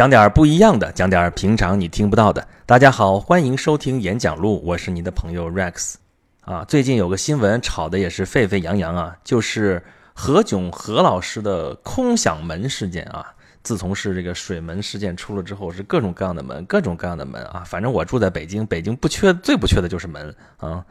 [0.00, 2.48] 讲点不一样的，讲点平常你听不到的。
[2.64, 5.96] 大家好，欢迎收听演讲录，我是你的朋友 Rex。
[6.40, 9.84] 啊，最近有个新闻炒的也是沸沸扬扬啊，就是
[10.14, 13.26] 何炅何老师的空想门事件啊。
[13.62, 17.62] 自从是这个水门事件出了之后，是各种各样的门，各种各样的门啊。
[17.66, 20.82] 反正我住在北京，北京不缺最不缺的就是门啊。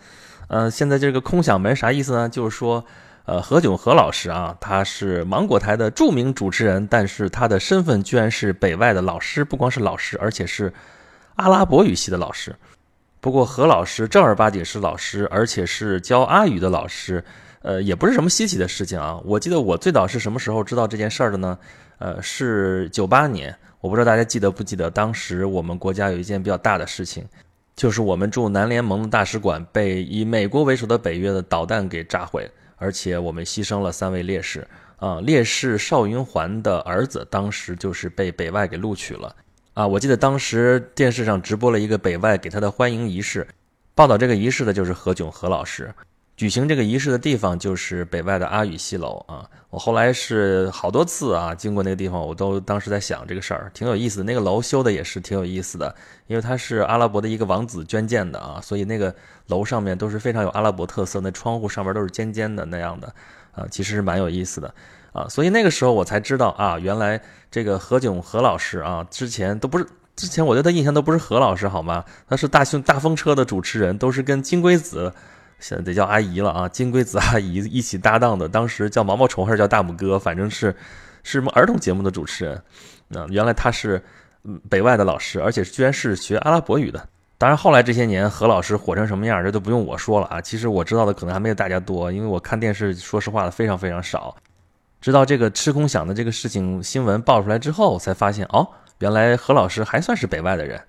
[0.50, 2.30] 呃，现在这个空想门啥意思呢？
[2.30, 2.86] 就是说。
[3.30, 10.74] 呃，何炅何老师啊，他是芒果台的著名主持人，但是他的身份居然是北外的老师，不光是老师，而且是
[11.36, 12.56] 阿拉伯语系的老师。
[13.22, 17.24] 不过何老师正儿八经是老师，而且是教阿语的老师，
[17.62, 19.22] 呃，也不是什么稀奇的事情啊。
[19.24, 21.60] 我记得我最早是什么时候知道这件事儿的呢？
[22.00, 27.24] 呃，是九八年，我不知道大家记得不记得，当时我们国家有一件比较大的事情，
[27.76, 32.50] 就是我们驻南联盟的大使馆被以美国为首的北约的导弹给炸毁。
[32.80, 35.20] 而且我们牺牲了三位烈士啊！
[35.22, 39.36] 烈士邵云环的儿子当时就是被北外给录取了
[39.74, 39.86] 啊！
[39.86, 43.48] 我记得当时电视上直播了一个北外给他的欢迎仪式，
[43.94, 45.94] 报道这个仪式的就是何炅何老师。
[46.40, 49.46] 举行这个仪式的地方就是北外的阿语西楼啊！
[49.70, 54.24] 我后来是好多次啊，经过那个地方，我都当时在想这个事儿，挺有意思。
[54.24, 55.94] 那个楼修的也是挺有意思的，
[56.28, 59.14] 因为它是阿拉伯的一个王子捐建的啊，所以那个
[59.48, 63.14] 楼上面都是非常有阿拉伯特色，那窗户上面都是尖尖的那样的
[63.52, 64.74] 啊，其实是蛮有意思的
[65.12, 65.28] 啊。
[65.28, 67.22] 所以那个时候我才知道啊，原来
[67.52, 72.06] 这个何炅何老师啊，之前都不是之前我对他印象都不是何老师好吗？
[72.30, 75.12] 他是大兄大风车的主持人，都是跟金龟子。
[75.60, 80.76] 现在得叫阿姨了啊，金龟子阿姨一起搭档的，当时叫毛毛虫还是叫大拇哥，反正是
[81.24, 82.62] 是什么儿童节目的主持人。
[83.08, 84.02] 那原来他是
[84.70, 87.08] 北外的老师，而且居然是学阿拉伯语的。
[87.38, 90.42] 当然后来这些年何老师火成什么样，这都不用我说了啊。
[90.42, 94.36] 其实我知道的可能还没有大家多，因为我看电视，说实话的非常非常少。
[95.02, 98.68] 直到这个吃空饷的这个事情新闻爆出来之后，才发现哦，
[99.00, 100.82] 原来何老师还算是北外的人。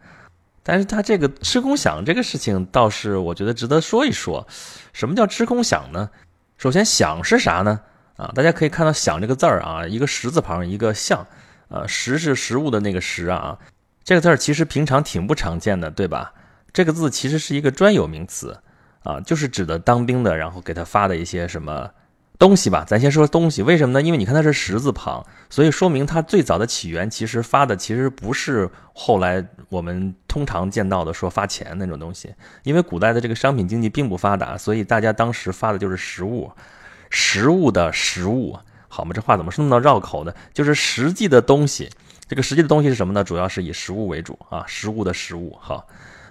[0.63, 4.47] 但是他这个吃空饷这个事情倒是我觉得值得说一说，
[4.93, 6.11] 什么叫吃空饷呢？
[6.59, 7.81] 首先饷是啥呢？
[8.17, 11.27] 啊，大家可以看到饷这个字儿啊，一个食字旁，一个象，
[11.69, 13.59] 呃，食是食物的那个食啊，
[14.05, 16.35] 这个字儿其实平常挺不常见的，对吧？
[16.73, 18.61] 这个字其实是一个专有名词
[19.03, 21.91] 啊，就是指的当兵的，然后给他发的一些什么。
[22.41, 24.01] 东西吧，咱先说东西，为什么呢？
[24.01, 32.35] 因为你看它是十字旁，所以说明它最早的起源其实发的其实不是后来我们通常见到的说发钱那种东西。
[32.63, 36.51] 因为古代的这个商品经济并不发达，所以大家当时发的就是实物，
[37.11, 38.59] 实物的实物，
[38.89, 39.13] 好吗？
[39.15, 40.35] 这话怎么是那么绕口的？
[40.55, 41.91] 就是实际的东西。
[42.27, 43.23] 这个实际的东西是什么呢？
[43.23, 45.55] 主要是以实物为主啊，实物的实物。
[45.61, 45.87] 好，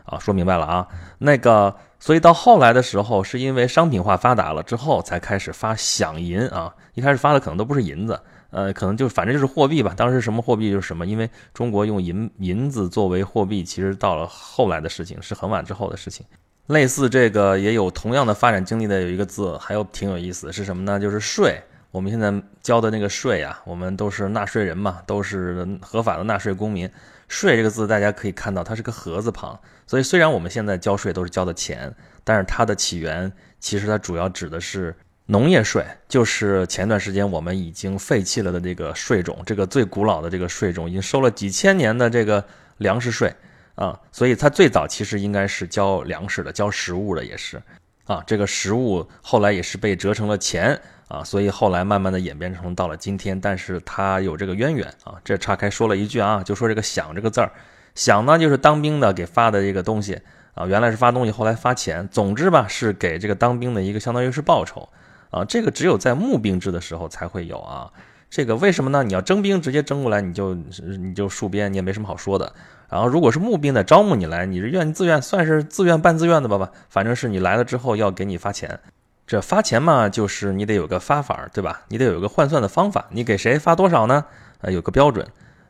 [0.10, 0.88] 啊，说明白了啊，
[1.20, 1.76] 那个。
[2.02, 6.74] 所以到后来的时候，是因为商品化发达了之后，才开始发饷银啊。
[6.94, 8.18] 一开始发的可能都不是银子，
[8.52, 9.94] 呃，可能就反正就是货币吧。
[9.98, 16.26] 当时什么货币就是什么，因为中国用银银子作为货币，其实到了后来的事情，是很晚之后的事情。
[16.68, 20.98] 类似这个也有同样的发展经历的，有一个字还有挺有意思，是什么呢？
[20.98, 21.62] 就是税。
[21.92, 26.90] 我们现在交的那个税啊，我们都是纳税人嘛，都是合法的纳税公民。
[27.30, 29.58] 税这个字，大家可以看到，它是个禾字旁。
[29.88, 34.94] 所以，虽然我们现在交税都是交的钱，但是它的起源其实它主要指的是
[35.28, 42.44] 农业税，就是前段时间我们已经废弃了的这个税种，这个最古老的这个税种，已经收了几千年的这个
[42.78, 43.34] 粮食税
[43.76, 44.00] 啊。
[44.12, 47.62] 所以，它最早其实应该是交粮食的，交食物的也是
[48.10, 48.22] 啊。
[48.28, 50.82] 这个食物后来也是被折成了钱。
[51.10, 55.16] 啊，所以后来慢慢的演变成到了今天，但是它有这个渊源啊。
[55.26, 57.52] 这岔开说了一句啊，就说这个“饷”这个字儿
[57.98, 60.22] ，“饷”呢就是当兵的给发的一个东西
[60.54, 64.88] 啊，原来是发东西，后来发钱，总之吧是给这个当兵的一个相当于是报酬
[65.32, 65.44] 啊。
[65.46, 67.92] 这个只有在募兵制的时候才会有啊。
[68.30, 69.02] 这个为什么呢？
[69.02, 72.54] 你要征兵直接征过来，你就你就戍边，你也没什么好说的。
[72.90, 78.80] 然后如果是募兵的招募你来，你是愿自愿，算是自愿半自愿的吧吧，反正是你来了之后要给你发钱。
[79.28, 81.82] 这发钱嘛，就是你得有个发法，对吧？
[81.88, 83.06] 你得有个换算的方法。
[83.12, 84.26] 你给谁发多少呢？
[84.62, 85.24] 呃，有个标准。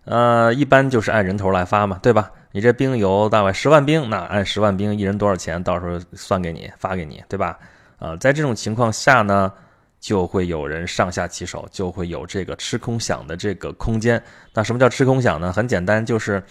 [0.06, 2.32] 呃，一般就是按人头来发嘛，对吧？
[2.54, 7.60] 你这兵有大概十万兵，那按十万兵一人多少钱，到时候算给你发给你，对吧？
[8.00, 9.52] 啊，在这种情况下呢，
[10.00, 14.24] 就会有人上下其手，就会有这个吃空饷的这个空间。
[14.54, 15.52] 那什么叫吃空饷呢？
[15.52, 16.42] 很简单，就是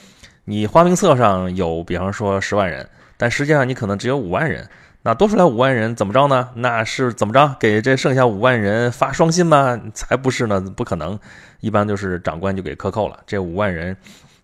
[0.49, 4.67] 你花名册上有，比方说十万人，但实际上你可能只有五万人。
[5.03, 6.49] 那多出来五万人怎么着呢？
[6.55, 7.55] 那是怎么着？
[7.61, 9.79] 给这剩下五万人发双薪吗？
[9.93, 11.21] 才不是呢，不可能。
[11.61, 13.21] 一般就是长官就给克扣了。
[13.27, 13.95] 这五万人，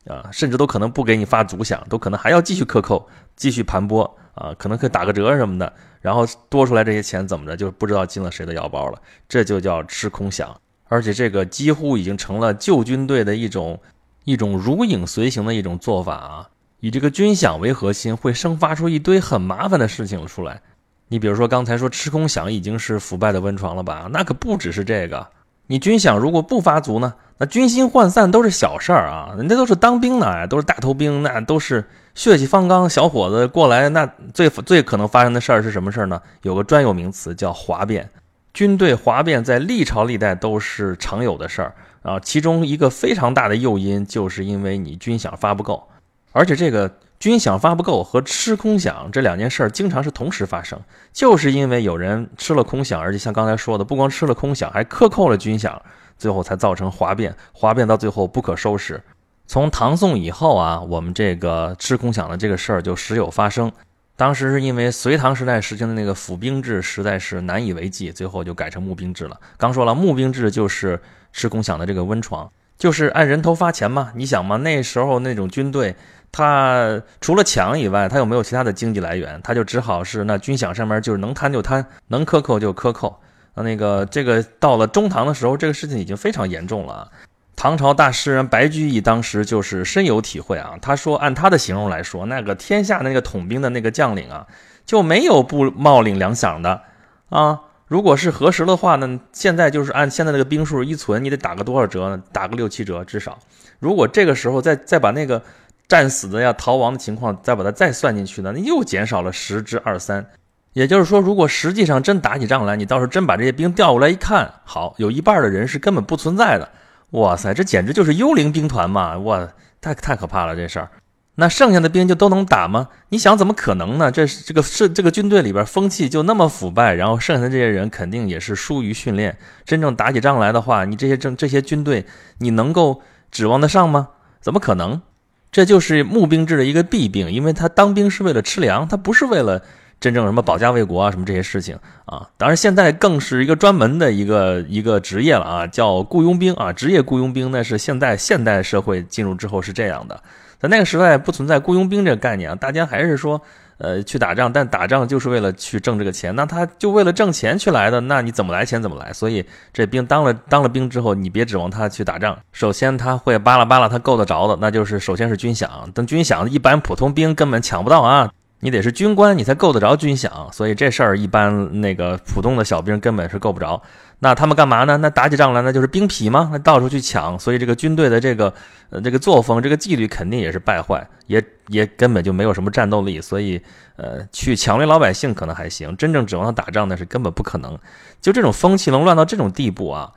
[0.07, 4.03] 啊，甚至都可能不给你发足饷，都可能还要继续克扣，继续盘剥
[4.35, 5.73] 啊，可能可以打个折什么的。
[6.03, 8.99] 然后多出来这些钱怎么着，就不知道进了谁的腰包了。
[9.27, 10.49] 这就叫吃空饷，
[10.89, 13.81] 而且这个几乎已经成了旧军队的一种。
[14.25, 16.49] 一种如影随形的一种做法啊，
[16.81, 20.61] 以这个军饷为核心，会生发出一堆很麻烦的事情出来。
[21.09, 24.09] 你比如说刚才说吃空饷已经是腐败的温床了吧？
[24.11, 25.27] 那可不只是这个。
[25.67, 27.15] 你军饷如果不发足呢？
[27.39, 31.85] 那军心涣散都是小事儿啊，人家都是当兵的，都是大头兵，那都是
[32.15, 36.21] 血气方刚小伙子过来，那最最可能发生的事儿是什么事儿呢？
[36.43, 38.09] 有个专有名词叫哗变，
[38.53, 41.75] 军队哗变在历朝历代都是常有的事儿
[42.05, 42.21] 啊。
[42.21, 45.89] 其中一个非常大的诱因，就是因为你军饷发不够，
[46.31, 46.89] 而且这个。
[47.21, 50.79] 军饷发不够和吃空饷这两件事儿经常是同时发生，
[51.11, 55.75] 就是因为有人吃了空饷，而且像刚才说的，不光吃了空饷，还克扣了军饷，
[56.19, 59.03] 最后才造成哗变，哗变到最后不可收拾。
[59.47, 63.73] 从唐宋以后啊，我们这个吃空饷的这个事儿就时有发生。
[64.17, 69.41] 当时是因为隋唐时代实行的那个府兵制实在是难以为继，最后就改成募兵制了。
[69.57, 71.01] 刚说了，募兵制就是
[71.35, 74.13] 吃空饷的这个温床，就是按人头发钱嘛。
[74.15, 75.95] 你想嘛，那时候那种军队。
[76.37, 79.41] 他除了抢以外，他有没有其他的经济来源？
[79.45, 83.21] 他就只好是那军饷上面就是能贪就贪，能克扣就克扣。
[83.55, 87.09] 啊，那个这个到了中唐的时候，这个事情已经非常严重了。
[87.55, 90.75] 唐朝大诗人白居易当时就是深有体会啊。
[90.83, 94.45] 他说，按他的形容来说，那个天下的那个统兵的那个将领啊，
[94.85, 96.83] 就没有不冒领粮饷的
[97.29, 97.61] 啊。
[97.87, 102.23] 如果是核实的话呢，现在就是按现在那个兵数一存，你得打个多少折呢？
[102.33, 103.39] 打个六七折至少。
[103.79, 105.43] 如果这个时候再再把那个。
[105.87, 110.25] 战死的呀，逃亡的情况，再把它再算进去呢，那又减少了十之二三。
[110.73, 116.67] 也就是说，如果实际上真打起仗来，你到时候真把这些兵调过来一看，好，有一半的人是根本不存在的。
[117.11, 119.19] 哇塞，这简直就是幽灵兵团嘛！
[119.19, 119.47] 哇，
[119.83, 120.89] 太太可怕了这事儿。
[121.37, 122.89] 那剩下的兵就都能打吗？
[123.09, 124.11] 你想怎么可能呢？
[124.11, 129.37] 这是这个是这个军队里边风气就那么腐败，然后剩下的这些人肯定也是疏于训练。
[129.65, 132.07] 真正打起仗来的话，你这些政这些军队，
[132.39, 133.03] 你能够
[133.33, 134.11] 指望得上吗？
[134.41, 135.03] 怎么可能？
[135.51, 139.63] 这就是募兵制的一个弊病，因为他当兵是为了吃粮，他不是为了
[140.05, 141.75] 真正什么保家卫国啊，什么这些事情
[142.05, 142.29] 啊。
[142.37, 150.23] 当然，现在更是一个专门的一个一个职业了啊，叫雇佣兵啊，职业雇佣兵那是现在现代社会进入之后是这样的，
[150.59, 153.41] 在那个时代不存在雇佣兵这个概念啊，大家还是说。
[153.77, 159.13] 呃，去打仗，但打仗就是为了去挣这个钱，那他就为了挣钱去来的，那你怎么来钱怎么来。
[159.13, 162.39] 所以这兵当了当了兵之后，你别指望他去打仗。
[162.53, 165.69] 首先他会巴拉巴拉，他够得着的，那就是首先是军饷。
[165.93, 168.31] 等军饷，一般普通兵根本抢不到啊，
[168.65, 170.51] 你得是军官，你才够得着军饷。
[170.51, 173.83] 所以这事儿一般那个普通的小兵根本是够不着。
[174.21, 174.97] 那他们干嘛呢？
[174.97, 176.49] 那打起仗来那就是兵痞吗？
[176.51, 178.55] 那到处去抢，所以这个军队的这个
[178.89, 183.21] 呃这个作风、这个纪律肯定也是败坏，也也根本就没有什么战斗力。
[183.21, 183.61] 所以
[183.97, 187.79] 呃，去抢掠老百姓可能还行，真正指望他打仗那是根本不可能。
[188.23, 190.11] 就这种风气能乱到这种地步啊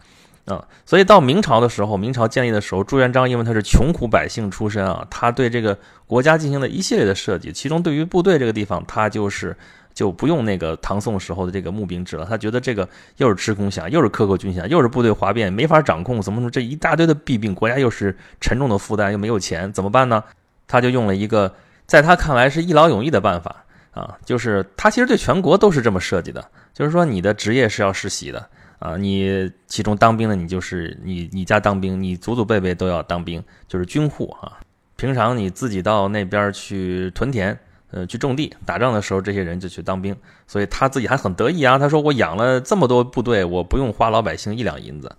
[0.47, 0.65] 啊！
[0.85, 5.77] 所以到明朝的时候，明朝建立的时候，朱元璋因为他是穷苦百姓出身啊，他对这个
[6.07, 9.55] 国家进行了一系列的设计，其中对于部队这个地方，他就是。
[9.97, 20.23] 就不用那个唐宋时候的这个募兵制了，他觉得这个又是吃空饷，又是克扣军饷，又是部队哗变，没法掌控，怎么说这一大堆的弊病，国家又是沉重的负担，又没有钱，怎么办呢？
[20.67, 21.51] 他就用了一个
[21.87, 28.47] 在他看来是一劳永逸的办法啊，就是他其实对全国都是这么设计的，就是说你的职业是要世袭的
[28.79, 34.59] 啊，你其中当兵的你就是你你家当兵，你祖祖辈辈都要当兵，就是军户啊，
[34.95, 37.57] 平常你自己到那边去屯田。
[37.89, 40.13] 呃，去种地打仗的时候，这些人就去当兵，
[40.45, 41.79] 所以他自己还很得意啊。
[41.79, 45.09] 他说：“我养了这么多部队，我不用花老百姓一两银子，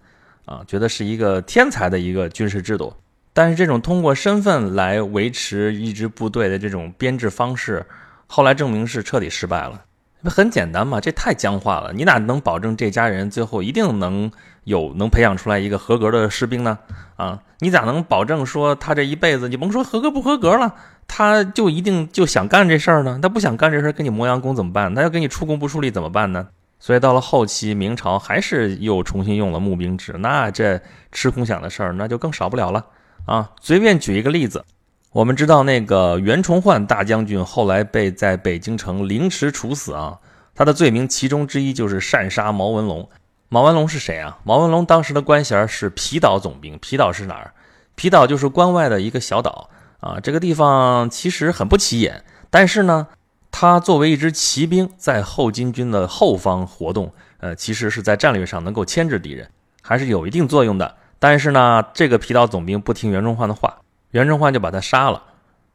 [0.44, 2.92] 啊，觉得是一个天才的一个军事制度。
[3.32, 7.86] 但是这种通过身份来维持一支部队的这种编制方式，
[8.26, 9.82] 后来证明是彻底失败了。
[10.24, 11.92] 很简单嘛，这太僵化了。
[11.92, 14.30] 你哪能保证这家人最后一定能
[14.64, 16.78] 有能培养出来一个合格的士兵呢？
[17.16, 20.74] 啊，你咋能保证说他这一辈子，你甭说合格不合格了？”
[21.10, 23.18] 他就一定就想干这事儿呢？
[23.22, 24.94] 他不想干这事儿，给你磨洋工怎么办？
[24.94, 26.48] 他要给你出工不出力怎么办呢？
[26.78, 30.78] 所以到了后期，明朝还是又重新用了募兵制，那这
[31.10, 32.84] 吃空饷的事儿那就更少不了了
[33.24, 33.50] 啊！
[33.60, 34.64] 随便举一个例子，
[35.12, 40.18] 我们知道那个袁崇焕大将军后来被在北京城凌迟处死啊，
[40.54, 43.08] 他的罪名其中之一就是擅杀毛文龙。
[43.48, 44.38] 毛文龙是谁啊？
[44.44, 46.78] 毛文龙当时的官衔是皮岛总兵。
[46.78, 47.54] 皮岛是哪儿？
[47.94, 49.70] 皮岛就是关外的一个小岛。
[50.00, 53.08] 啊，这个地方其实很不起眼，但是呢，
[53.50, 59.48] 他作为一支骑兵，在后金军的后方活动，呃，其实是在战略上能够牵制敌人，
[59.82, 60.94] 还是有一定作用的。
[61.18, 63.78] 但是呢，这个皮岛总兵不听袁崇焕的话，
[64.10, 65.22] 袁崇焕就把他杀了。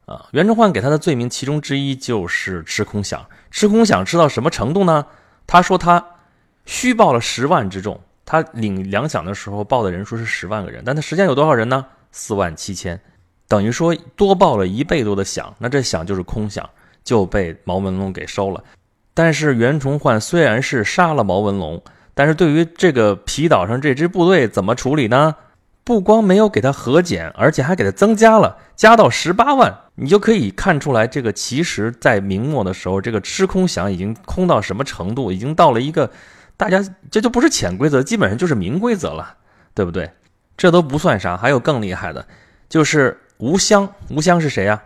[0.06, 3.20] 啊，袁崇焕给他的罪名其中之一就是吃空饷。
[3.50, 5.06] 吃空饷吃到什么程度呢？
[5.46, 6.04] 他说他
[6.66, 11.86] 虚报了十万之众，他领粮饷的时候报的人数是十万个人，但他实际上有多少人呢？
[12.12, 13.00] 四万七千，
[13.48, 16.62] 等于说多报了一倍多的饷，那这饷就是空饷，
[17.02, 18.62] 就被毛文龙给收了。
[19.14, 21.82] 但是袁崇焕虽然是杀了毛文龙，
[22.14, 25.34] 但是对于这个皮岛上这支部队怎么处理呢？
[25.84, 29.72] 不光没有给他核减，而且还给他增加了，加到十八万。
[29.96, 36.10] 你就可以看出来，这个其实在明末的时候，这个吃空饷已经空到什么程度，已经到了一个
[36.56, 39.36] 大家这就不是潜规则，基本上就是明规则了，
[39.74, 40.10] 对不对？
[40.56, 42.26] 这都不算啥，还有更厉害的，
[42.68, 43.88] 就是吴襄。
[44.08, 44.82] 吴襄是谁呀？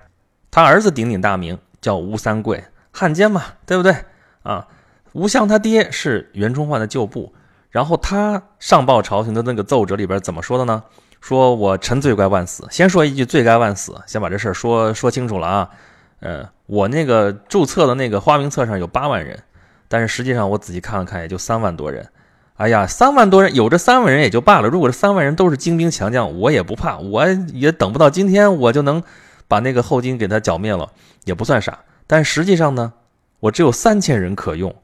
[0.51, 3.95] 他儿子鼎鼎大名叫吴三桂，汉奸嘛，对不对？
[4.43, 4.67] 啊，
[5.13, 7.33] 吴襄他爹是袁崇焕的旧部。
[7.79, 10.83] 然后他上报朝廷的那个奏折里边怎么说的呢？
[11.21, 12.67] 说我臣罪该万死。
[12.73, 15.71] 先说一句罪该万死，先把这事儿说说清楚了啊。
[16.19, 19.45] 呃，我那个注册的那个花名册上有八万人，
[19.87, 22.09] 但是实际上我仔细看了看，也就三万多人。
[22.57, 29.01] 哎呀，三万多人有这三万人也就罢了，如果这三万人都是精兵强将，我也不怕，我也等不到今天我就能
[29.47, 30.91] 把那个后金给他剿灭了，
[31.27, 31.79] 也不算啥。
[32.09, 32.95] 但实际上呢，
[33.39, 34.75] 我只有三千人可用。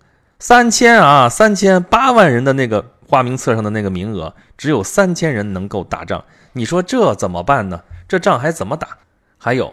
[0.46, 6.22] 三千啊，三千八万人的那个花名册上的那个名额，只有三千人能够打仗，
[6.52, 7.80] 你说这怎么办呢？
[8.06, 8.98] 这仗还怎么打？
[9.38, 9.72] 还有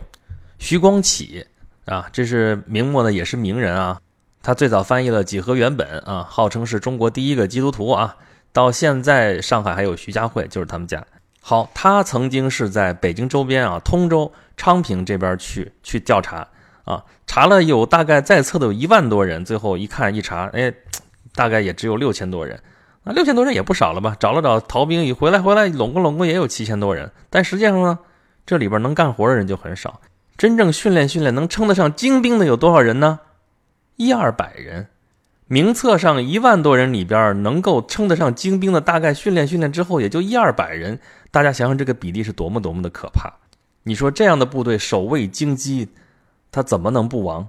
[0.59, 1.45] 徐光启
[1.83, 3.99] 啊，这是明末的也是名人啊，
[4.41, 8.15] 他最早翻译了几何原本啊，号称是中国第一个基督徒啊。
[8.53, 11.05] 到现在上海还有徐家汇，就是他们家。
[11.41, 16.47] 好，他曾经是在北京周边啊，通州、昌平这边去去调查。
[16.83, 20.73] 啊，查了有大概在册的有一万多人，最后一看一查，哎，
[21.35, 22.59] 大概也只有六千多人，
[23.03, 24.15] 啊，六千多人也不少了吧？
[24.19, 27.99] 找了找逃兵，一回来回来拢共拢共也有七千多人，但实际上呢，
[28.45, 30.01] 这里边能干活的人就很少，
[30.35, 33.19] 真正训练训练能称得上精兵的有多少人呢？
[33.97, 34.87] 一二百人，
[35.45, 43.31] 名册上一万多人里边能够称得上精兵的，大概训练训练之后也就一二百人，大家想想这个比例是多么多么的可怕！
[43.83, 45.87] 你说这样的部队守卫京畿。
[46.51, 47.47] 他怎么能不亡？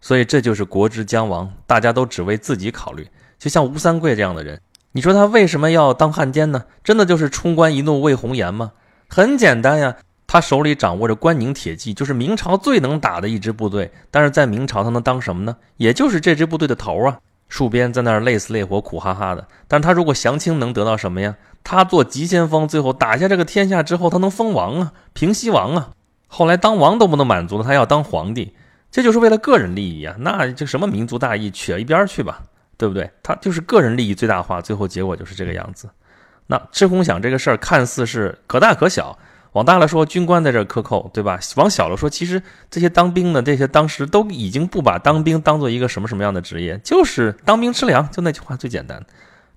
[0.00, 3.06] 所以这就是国之将亡，大家都只为自己考虑。
[3.38, 4.58] 就像吴三桂这样的人，
[4.92, 6.64] 你说他为什么要当汉奸呢？
[6.82, 8.72] 真的就是冲冠一怒为红颜吗？
[9.08, 9.94] 很简单呀，
[10.26, 13.90] 他手里掌握着关宁铁骑，就是明朝最能打的一支部队。
[14.10, 15.56] 但是在明朝，他能当什么呢？
[15.76, 17.18] 也就是这支部队的头啊，
[17.50, 19.46] 戍边在那儿累死累活、苦哈哈的。
[19.68, 21.36] 但是他如果降清，能得到什么呀？
[21.62, 25.90] 他做急先锋，最后打下这个天下之后，他能封王啊，平西王啊。
[26.32, 28.54] 后来当王都不能满足了，他要当皇帝，
[28.88, 30.14] 这就是为了个人利益啊！
[30.20, 32.40] 那这什么民族大义，取一边去吧，
[32.78, 33.10] 对不对？
[33.20, 35.90] 他就是个人利益最大化，最后结果就是这个样子。
[36.46, 39.18] 那吃空饷这个事儿看似是可大可小，
[39.52, 41.40] 往大了说，军官在这克扣，对吧？
[41.56, 49.04] 往小了说，其实这些当兵的这些当时都已经不把当兵当做一个什么什么样的职业，就是当兵吃粮，就那句话最简单，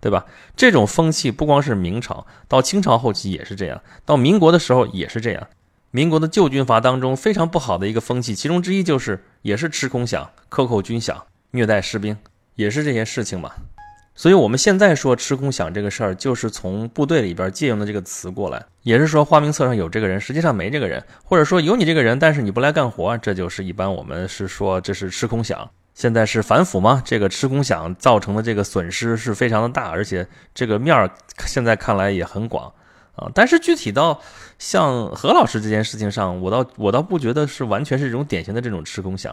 [0.01, 0.25] 对吧？
[0.55, 5.47] 这种风气不光是明朝，到清朝后期也是这样，到民国的时候也是这样。
[5.95, 11.15] 民国的旧军阀当中非常不好的一个风气，其中之一就是也是吃空饷、克扣军饷、
[11.51, 12.17] 虐待士兵，
[12.55, 13.51] 也是这些事情嘛。
[14.15, 25.67] 所以我们现在说吃空饷这个事儿，就是从部队里边借用的这个词过来，也是说花名册上有这个人，实际上没这个人，或者说有你这个人，但是你不来干活，这就是一般我们是说这是吃空饷。
[25.93, 27.03] 现在是反腐吗？
[27.05, 31.07] 这个吃空饷造成的这个损失是非常的大，而且这个面儿
[31.45, 32.73] 现在看来也很广。
[33.15, 34.19] 啊，但是具体到
[34.57, 39.31] 像何老师这件事情上，我倒我倒不觉得是完全是这种典型的这种吃空饷，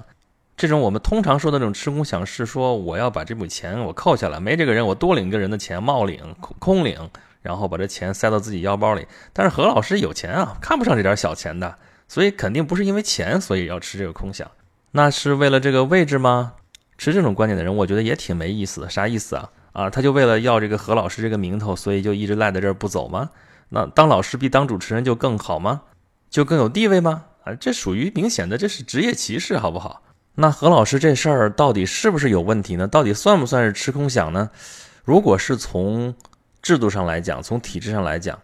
[0.57, 7.11] 这种我们通常说的这种吃空饷是说我要把这笔钱我扣下来，没这个人我多领一个人的钱冒领空空领，
[7.41, 9.07] 然后把这钱塞到自己腰包里。
[9.33, 14.45] 但是何老师有钱啊，看不上这点小钱的，所以肯定不是因为钱所以要吃这个空饷，
[14.91, 16.53] 那是为了这个位置吗？
[16.99, 18.87] 持这种观点的人，我觉得也挺没意思。
[18.91, 19.51] 啥意思啊？
[19.73, 23.31] 啊，他就为了要这个何老师这个名头，所以就一直赖在这儿不走吗？
[23.71, 25.83] 那当老师比当主持人就更好吗？
[26.29, 27.25] 就更有地位吗？
[27.45, 30.03] 啊，这属于明显的这是职业歧视，好不好？
[30.35, 32.87] 那何老师这事儿到底是不是有问题呢？
[32.87, 34.51] 到底算不算是吃空饷呢？
[35.05, 36.15] 如果是从
[36.63, 38.39] 制度上来讲，从体制上来讲，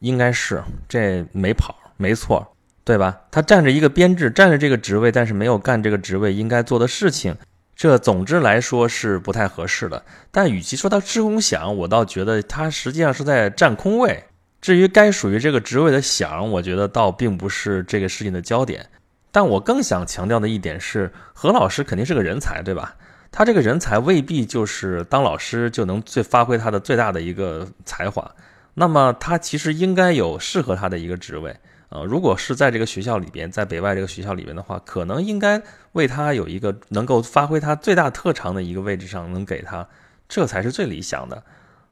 [0.00, 2.54] 应该是这没跑，没错，
[2.84, 3.20] 对吧？
[3.30, 7.36] 他占着一个编制，占着这个职位，但是没有干这个职位应该做的事情，
[7.76, 10.04] 这总之来说是不太合适的。
[10.30, 14.24] 但与其说他吃空饷，我倒觉得他实际上是在占空位。
[14.60, 18.86] 至于该属于这个职位的想，我觉得倒并不是这个事情的焦点。
[19.30, 22.96] 但我更想强调的一点是，何老师肯定是个人才，对吧？
[23.30, 28.28] 他这个人才未必就是当老师就能最发挥他的最大的一个才华。
[28.74, 31.54] 那么他其实应该有适合他的一个职位
[31.90, 35.60] 呃，如果是在这个学校里边，在北外这个学校里边的话，可能应该
[35.92, 39.86] 为他有一个能够发挥他最大特长的一个位置上能给他，
[40.28, 41.42] 这才是最理想的。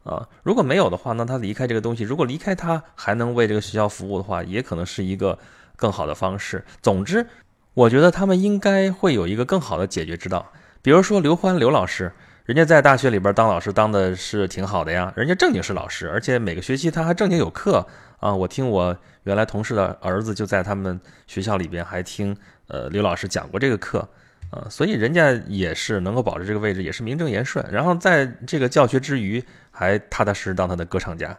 [0.07, 0.27] 啊。
[0.43, 5.39] 如果没有的话，那他离开这个东西，如果离开他还能为这个学校服务的话，也可能是一个
[5.77, 6.65] 更好的方式。
[6.81, 7.27] 总之，
[7.75, 10.51] 我觉得他们应该会有一个更好的解决之道。
[10.81, 12.13] 比如说刘欢刘老师，
[12.45, 17.87] 人家在大学里边当老师当的是挺好的呀，人家正经是老师，而且每个学期他还正经有课
[18.21, 18.33] 啊。
[18.33, 22.37] 我听我原来同事的儿子就在他们学校里边还听
[22.69, 24.09] 呃刘老师讲过这个课。
[24.50, 27.65] 啊，所以人家也是能够保持这个位置，也是名正言顺。
[27.71, 31.37] 然后在这个教学之余，还踏踏实实当他的歌唱家。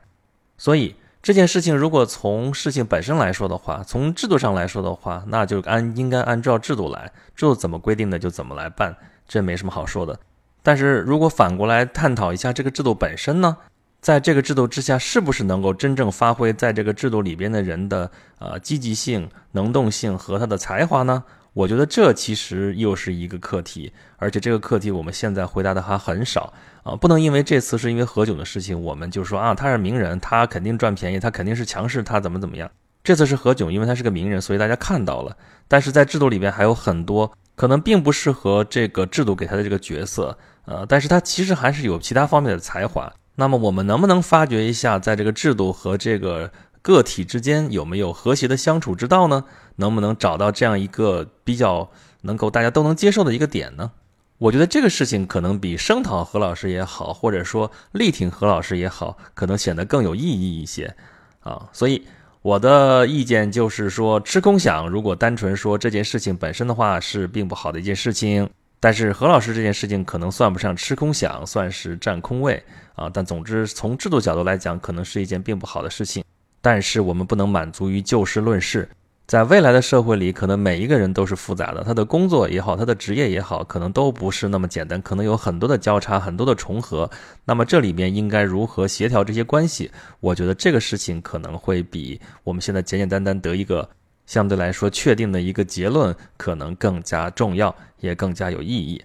[0.58, 8.96] 所以这件事情，如果从事情本身来说的话，从制度上来说的话，那就按应该按照制度来，制度怎么规定的就怎么来办，
[9.28, 10.20] 这没什么好说的。
[10.62, 13.56] 但是如果反过来探讨一下这个制度本身呢，
[14.02, 21.24] 在这个制度之下，是不是能够真正发挥在这个制度里边的人的呃积极性、能动性和他的才华呢？
[21.58, 26.96] 我觉得这其实又是一个课题，而且这个课题我们现在回答的还很少啊！
[26.96, 32.70] 不能因为这次是因为何炅的事情，我们就说啊他是名人，他肯定赚便宜，他肯定是强势，他怎么怎么样？
[33.04, 35.36] 这次是何炅，因为他是个名人，所以大家看到了。
[35.68, 43.12] 但是在制度里边还有很多可能并不适合这个制度给他的这个角色，呃，但是他其实还是有其他方面的才华。
[43.34, 46.52] 那么我们能不能发掘一下，在这个制度和这个？
[46.82, 49.44] 个体之间有没有和谐的相处之道呢？
[49.76, 51.90] 能不能找到这样一个比较
[52.22, 53.92] 能够大家都能接受的一个点呢？
[54.40, 60.96] 我觉得这个事情可能比声讨何老师也好，或者说力挺何老师也好，可能显得更有意义一些
[61.40, 61.68] 啊。
[61.74, 62.06] 所以
[62.44, 68.48] 我的意见就是说，吃空饷，如果单纯说这件事情本身的话，是并不好的一件事情。
[68.80, 73.10] 但是何老师这件事情可能算不上吃空饷，算是占空位啊。
[73.12, 76.24] 但总之从制度角度来讲，可能是一件并不好的事情。
[76.62, 78.90] 但是我们不能满足于就事论事，
[79.26, 87.10] 在未来的社会里，可能每一个人都是复杂的，他的工作也好，他的职业也好，可能都不是那么简单，可能有很多的交叉，很多的重合。
[87.46, 89.92] 那么这里面应该如何协调这些关系？
[90.20, 93.88] 我觉得这个事情可能会比我们现在简简单单得一个
[94.26, 99.02] 相对来说确定的一个结论，可能更加重要，也更加有意义。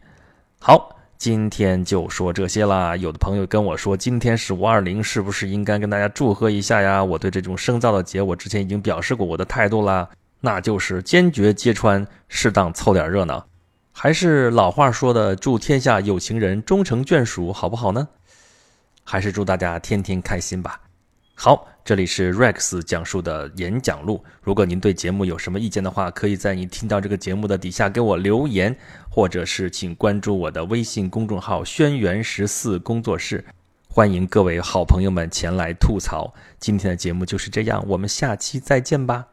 [0.59, 0.97] 好。
[1.23, 2.97] 今天就说这些啦。
[2.97, 7.05] 有的朋友跟我说，今天是五二零，是不是应该跟大家祝贺一下呀？
[7.05, 10.09] 我对这种生造的节，我之前已经表示过我的态度啦，
[10.41, 13.47] 那就是坚决揭穿，适当凑点热闹。
[13.93, 18.09] 还是老话说的，祝天下有情人终成眷属，好不好呢？
[19.05, 20.81] 还是祝大家天天开心吧。
[21.37, 24.23] 好，这里是 Rex 讲述的演讲录。
[24.41, 28.77] 如果您对节目有什么意见的话，可以在你听到这个节目的底下给我留言，
[29.11, 33.45] 或者是请关注我的微信公众号“轩辕十四工作室”，
[33.91, 36.33] 欢迎各位好朋友们前来吐槽。
[36.61, 39.32] 今天的节目就是这样，我们下期再见吧。